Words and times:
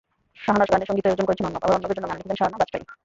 সাহানার 0.45 0.69
গানের 0.71 0.87
সংগীতায়োজন 0.89 1.25
করেছেন 1.27 1.45
অর্ণব, 1.47 1.59
আবার 1.65 1.75
অর্ণবের 1.77 1.95
জন্য 1.97 2.07
গান 2.09 2.17
লিখেছেন 2.19 2.39
সাহানা 2.41 2.57
বাজপেয়ি। 2.61 2.85